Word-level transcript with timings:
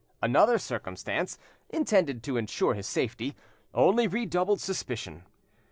Another 0.19 0.57
circumstance, 0.57 1.37
intended 1.69 2.23
to 2.23 2.35
ensure 2.35 2.73
his 2.73 2.87
safety, 2.87 3.35
only 3.71 4.07
redoubled 4.07 4.59
suspicion. 4.59 5.25